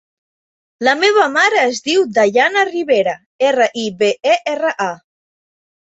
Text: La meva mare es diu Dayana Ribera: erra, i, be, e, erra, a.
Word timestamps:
La 0.87 0.93
meva 1.01 1.25
mare 1.35 1.59
es 1.65 1.81
diu 1.89 2.07
Dayana 2.17 2.65
Ribera: 2.71 3.15
erra, 3.51 3.71
i, 3.83 3.87
be, 4.01 4.11
e, 4.33 4.39
erra, 4.55 4.77
a. 4.91 5.41